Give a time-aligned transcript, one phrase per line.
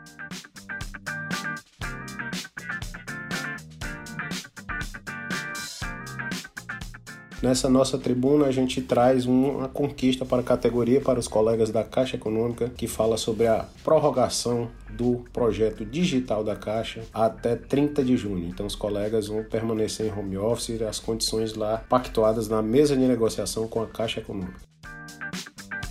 [7.41, 11.85] Nessa nossa tribuna, a gente traz uma conquista para a categoria, para os colegas da
[11.85, 18.17] Caixa Econômica, que fala sobre a prorrogação do projeto digital da Caixa até 30 de
[18.17, 18.49] junho.
[18.49, 23.07] Então, os colegas vão permanecer em home office as condições lá pactuadas na mesa de
[23.07, 24.61] negociação com a Caixa Econômica.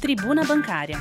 [0.01, 0.97] Tribuna Bancária.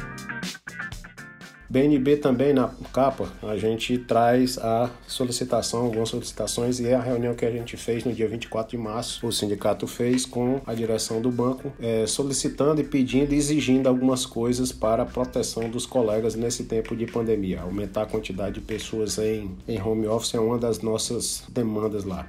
[1.68, 7.34] BNB também na capa, a gente traz a solicitação, algumas solicitações e é a reunião
[7.34, 11.20] que a gente fez no dia 24 de março, o sindicato fez com a direção
[11.20, 16.34] do banco, é, solicitando e pedindo e exigindo algumas coisas para a proteção dos colegas
[16.34, 17.62] nesse tempo de pandemia.
[17.62, 22.26] Aumentar a quantidade de pessoas em, em home office é uma das nossas demandas lá.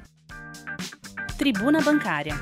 [1.38, 2.36] Tribuna Bancária.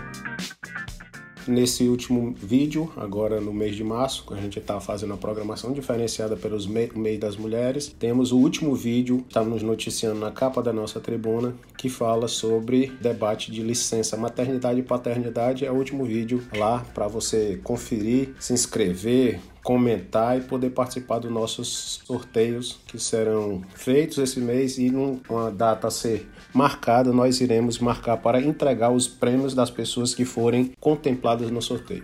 [1.48, 6.36] Nesse último vídeo, agora no mês de março, a gente está fazendo a programação diferenciada
[6.36, 7.94] pelos me das mulheres.
[8.00, 12.88] Temos o último vídeo, estamos nos noticiando na capa da nossa tribuna, que fala sobre
[13.00, 15.66] debate de licença maternidade e paternidade.
[15.66, 21.32] É o último vídeo lá para você conferir, se inscrever, comentar e poder participar dos
[21.32, 27.80] nossos sorteios que serão feitos esse mês e numa data a ser marcada, nós iremos
[27.80, 32.04] marcar para entregar os prêmios das pessoas que forem contempladas no sorteio.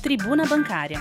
[0.00, 1.00] Tribuna Bancária.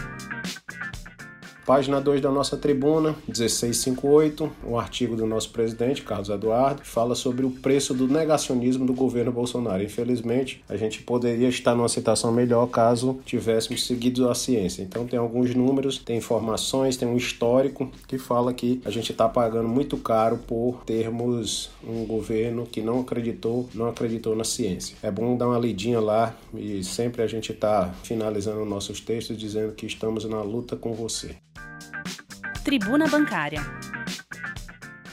[1.66, 7.46] Página 2 da nossa tribuna, 1658, um artigo do nosso presidente, Carlos Eduardo, fala sobre
[7.46, 9.84] o preço do negacionismo do governo Bolsonaro.
[9.84, 14.82] Infelizmente, a gente poderia estar numa situação melhor caso tivéssemos seguido a ciência.
[14.82, 19.30] Então, tem alguns números, tem informações, tem um histórico que fala que a gente está
[19.30, 24.98] pagando muito caro por termos um governo que não acreditou, não acreditou na ciência.
[25.04, 29.74] É bom dar uma lidinha lá e sempre a gente está finalizando nossos textos dizendo
[29.74, 31.36] que estamos na luta com você.
[32.64, 33.60] Tribuna Bancária.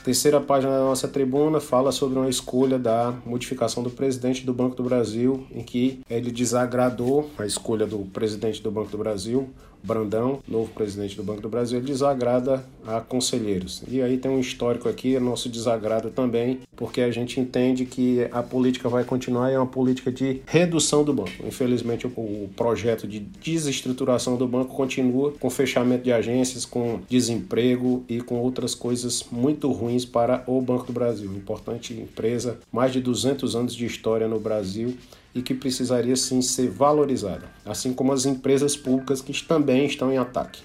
[0.05, 4.77] Terceira página da nossa tribuna fala sobre uma escolha da modificação do presidente do Banco
[4.77, 9.49] do Brasil, em que ele desagradou a escolha do presidente do Banco do Brasil,
[9.83, 13.83] Brandão, novo presidente do Banco do Brasil, desagrada a conselheiros.
[13.89, 18.27] E aí tem um histórico aqui, é nosso desagrado também, porque a gente entende que
[18.33, 21.31] a política vai continuar e é uma política de redução do banco.
[21.47, 28.21] Infelizmente, o projeto de desestruturação do banco continua com fechamento de agências, com desemprego e
[28.21, 31.31] com outras coisas muito ruins para o Banco do Brasil.
[31.33, 34.97] Importante empresa, mais de 200 anos de história no Brasil
[35.35, 40.19] e que precisaria sim ser valorizada, assim como as empresas públicas que também estão em
[40.19, 40.63] ataque.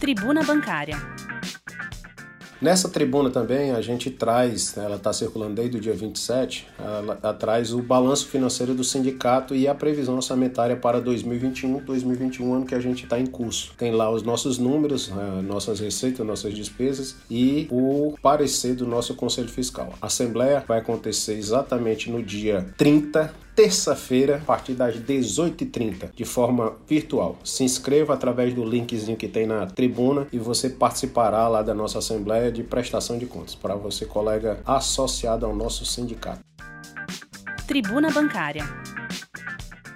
[0.00, 0.96] Tribuna Bancária.
[2.60, 7.18] Nessa tribuna também a gente traz, né, ela está circulando desde o dia 27, ela,
[7.22, 12.66] ela traz o balanço financeiro do sindicato e a previsão orçamentária para 2021, 2021 ano
[12.66, 13.72] que a gente está em curso.
[13.76, 19.14] Tem lá os nossos números, né, nossas receitas, nossas despesas e o parecer do nosso
[19.14, 19.92] Conselho Fiscal.
[20.00, 26.74] A Assembleia vai acontecer exatamente no dia 30 terça-feira, a partir das 18h30, de forma
[26.88, 27.38] virtual.
[27.44, 31.98] Se inscreva através do linkzinho que tem na tribuna e você participará lá da nossa
[31.98, 36.40] Assembleia de Prestação de Contas, para você, colega associado ao nosso sindicato.
[37.66, 38.64] Tribuna Bancária.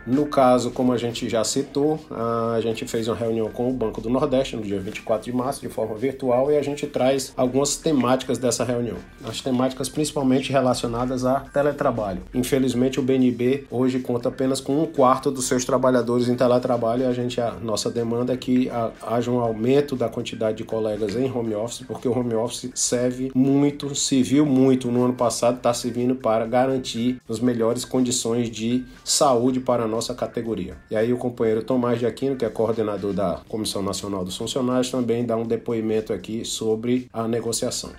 [0.09, 4.01] No caso, como a gente já citou, a gente fez uma reunião com o Banco
[4.01, 7.77] do Nordeste no dia 24 de março, de forma virtual, e a gente traz algumas
[7.77, 8.97] temáticas dessa reunião.
[9.23, 12.23] As temáticas principalmente relacionadas a teletrabalho.
[12.33, 17.07] Infelizmente, o BNB hoje conta apenas com um quarto dos seus trabalhadores em teletrabalho, e
[17.07, 18.71] a gente, a nossa demanda é que
[19.07, 23.31] haja um aumento da quantidade de colegas em home office, porque o home office serve
[23.35, 28.85] muito, se viu muito no ano passado, está servindo para garantir as melhores condições de
[29.05, 30.77] saúde para nós nossa categoria.
[30.91, 34.91] E aí o companheiro Tomás de Aquino, que é coordenador da Comissão Nacional dos Funcionários,
[34.91, 37.91] também dá um depoimento aqui sobre a negociação.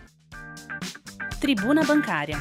[1.40, 2.38] Tribuna Bancária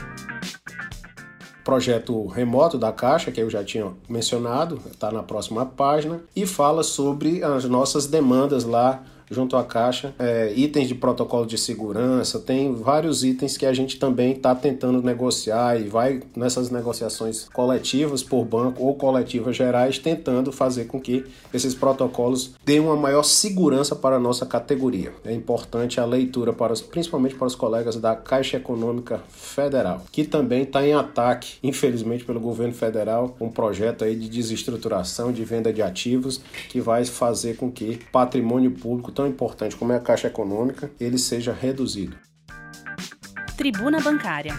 [1.64, 6.82] projeto remoto da Caixa, que eu já tinha mencionado, está na próxima página, e fala
[6.82, 12.74] sobre as nossas demandas lá junto à Caixa, é, itens de protocolo de segurança, tem
[12.74, 18.44] vários itens que a gente também está tentando negociar e vai nessas negociações coletivas por
[18.44, 24.16] banco ou coletivas gerais, tentando fazer com que esses protocolos deem uma maior segurança para
[24.16, 25.12] a nossa categoria.
[25.24, 30.24] É importante a leitura, para os, principalmente para os colegas da Caixa Econômica Federal, que
[30.24, 35.72] também está em ataque, infelizmente, pelo governo federal, um projeto aí de desestruturação, de venda
[35.72, 40.28] de ativos, que vai fazer com que patrimônio público tão importante como é a Caixa
[40.28, 42.16] Econômica, ele seja reduzido.
[43.56, 44.54] Tribuna Bancária.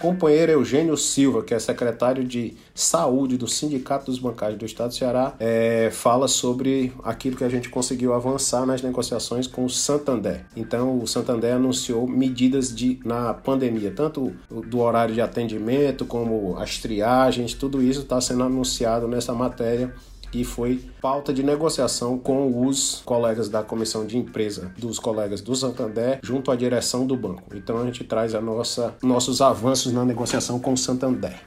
[0.00, 4.94] Companheiro Eugênio Silva, que é secretário de Saúde do Sindicato dos Bancários do Estado do
[4.94, 10.46] Ceará, é, fala sobre aquilo que a gente conseguiu avançar nas negociações com o Santander.
[10.54, 16.78] Então, o Santander anunciou medidas de, na pandemia, tanto do horário de atendimento como as
[16.78, 19.92] triagens, tudo isso está sendo anunciado nessa matéria
[20.32, 25.54] e foi pauta de negociação com os colegas da comissão de empresa dos colegas do
[25.54, 27.54] Santander junto à direção do banco.
[27.54, 31.40] Então a gente traz a nossa nossos avanços na negociação com o Santander.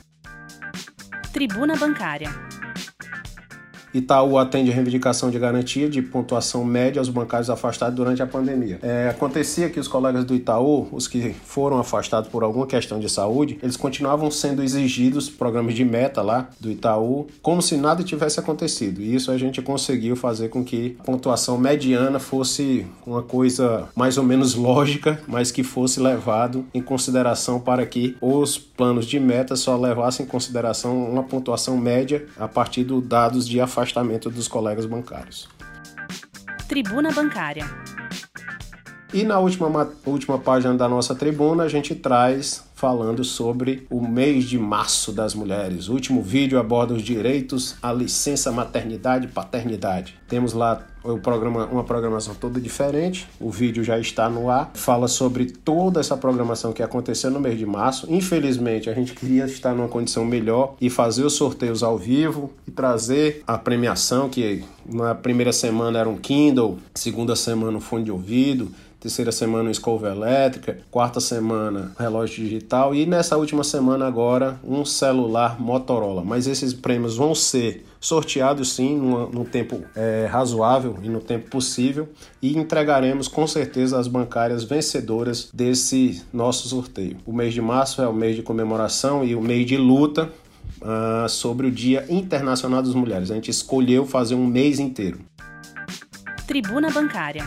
[1.31, 2.29] Tribuna Bancária.
[3.93, 8.79] Itaú atende reivindicação de garantia de pontuação média aos bancários afastados durante a pandemia.
[8.81, 13.09] É, acontecia que os colegas do Itaú, os que foram afastados por alguma questão de
[13.09, 18.39] saúde, eles continuavam sendo exigidos programas de meta lá do Itaú, como se nada tivesse
[18.39, 19.01] acontecido.
[19.01, 24.17] E isso a gente conseguiu fazer com que a pontuação mediana fosse uma coisa mais
[24.17, 29.55] ou menos lógica, mas que fosse levado em consideração para que os planos de meta
[29.55, 34.47] só levassem em consideração uma pontuação média a partir dos dados de afastamento afastamento dos
[34.47, 35.49] colegas bancários.
[36.67, 37.65] Tribuna Bancária.
[39.13, 44.45] E na última, última página da nossa tribuna, a gente traz falando sobre o mês
[44.45, 45.87] de março das mulheres.
[45.87, 50.15] O último vídeo aborda os direitos à licença maternidade e paternidade.
[50.27, 53.27] Temos lá o programa, uma programação toda diferente.
[53.39, 54.71] O vídeo já está no ar.
[54.73, 58.07] Fala sobre toda essa programação que aconteceu no mês de março.
[58.11, 62.71] Infelizmente, a gente queria estar numa condição melhor e fazer os sorteios ao vivo e
[62.71, 68.11] trazer a premiação que na primeira semana era um Kindle, segunda semana um fone de
[68.11, 74.85] ouvido, terceira semana escova elétrica, quarta semana relógio digital e nessa última semana agora um
[74.85, 76.23] celular Motorola.
[76.23, 81.49] Mas esses prêmios vão ser sorteados sim numa, num tempo é, razoável e no tempo
[81.49, 82.09] possível
[82.41, 87.17] e entregaremos com certeza as bancárias vencedoras desse nosso sorteio.
[87.25, 90.29] O mês de março é o mês de comemoração e o mês de luta
[90.81, 93.29] uh, sobre o Dia Internacional das Mulheres.
[93.29, 95.19] A gente escolheu fazer um mês inteiro.
[96.47, 97.43] Tribuna Bancária.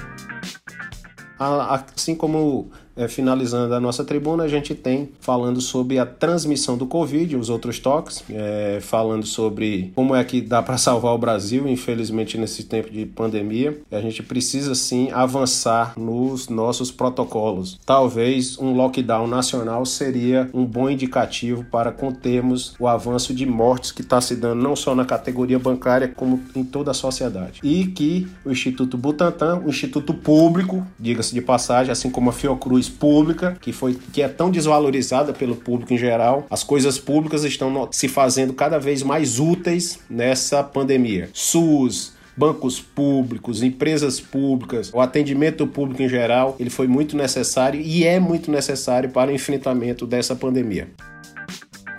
[1.36, 6.86] Assim como é, finalizando a nossa tribuna, a gente tem falando sobre a transmissão do
[6.86, 11.68] Covid, os outros toques, é, falando sobre como é que dá para salvar o Brasil,
[11.68, 13.78] infelizmente, nesse tempo de pandemia.
[13.90, 17.78] A gente precisa sim avançar nos nossos protocolos.
[17.84, 24.02] Talvez um lockdown nacional seria um bom indicativo para contermos o avanço de mortes que
[24.02, 27.60] está se dando não só na categoria bancária, como em toda a sociedade.
[27.62, 32.83] E que o Instituto Butantan, o instituto público, diga-se de passagem, assim como a Fiocruz,
[32.88, 36.46] pública, que foi que é tão desvalorizada pelo público em geral.
[36.50, 41.28] As coisas públicas estão se fazendo cada vez mais úteis nessa pandemia.
[41.32, 48.04] SUS, bancos públicos, empresas públicas, o atendimento público em geral, ele foi muito necessário e
[48.04, 50.88] é muito necessário para o enfrentamento dessa pandemia.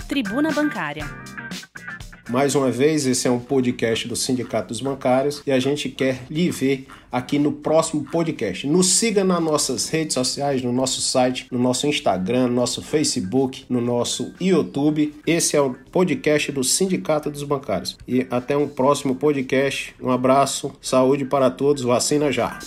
[0.08, 1.06] Tribuna Bancária.
[2.30, 6.24] Mais uma vez, esse é um podcast do Sindicato dos Bancários e a gente quer
[6.30, 8.66] lhe ver aqui no próximo podcast.
[8.68, 13.66] Nos siga nas nossas redes sociais, no nosso site, no nosso Instagram, no nosso Facebook,
[13.70, 15.14] no nosso YouTube.
[15.26, 17.96] Esse é o podcast do Sindicato dos Bancários.
[18.08, 19.96] E até um próximo podcast.
[20.02, 22.58] Um abraço, saúde para todos, vacina já.